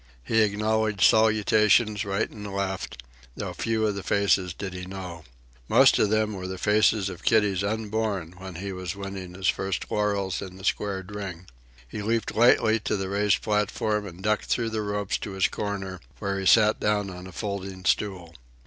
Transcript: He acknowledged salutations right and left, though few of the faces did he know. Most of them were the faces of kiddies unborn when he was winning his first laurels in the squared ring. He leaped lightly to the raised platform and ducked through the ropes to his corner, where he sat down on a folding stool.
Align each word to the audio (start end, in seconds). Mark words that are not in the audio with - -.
He 0.23 0.41
acknowledged 0.41 1.01
salutations 1.03 2.03
right 2.03 2.27
and 2.27 2.51
left, 2.51 3.03
though 3.37 3.53
few 3.53 3.85
of 3.85 3.93
the 3.93 4.01
faces 4.01 4.51
did 4.51 4.73
he 4.73 4.87
know. 4.87 5.25
Most 5.69 5.99
of 5.99 6.09
them 6.09 6.33
were 6.33 6.47
the 6.47 6.57
faces 6.57 7.07
of 7.07 7.21
kiddies 7.23 7.63
unborn 7.63 8.33
when 8.39 8.55
he 8.55 8.71
was 8.73 8.95
winning 8.95 9.35
his 9.35 9.47
first 9.47 9.91
laurels 9.91 10.41
in 10.41 10.57
the 10.57 10.63
squared 10.63 11.13
ring. 11.13 11.45
He 11.87 12.01
leaped 12.01 12.33
lightly 12.33 12.79
to 12.79 12.97
the 12.97 13.09
raised 13.09 13.43
platform 13.43 14.07
and 14.07 14.23
ducked 14.23 14.45
through 14.45 14.71
the 14.71 14.81
ropes 14.81 15.19
to 15.19 15.33
his 15.33 15.47
corner, 15.47 16.01
where 16.17 16.39
he 16.39 16.47
sat 16.47 16.79
down 16.79 17.11
on 17.11 17.27
a 17.27 17.31
folding 17.31 17.85
stool. 17.85 18.33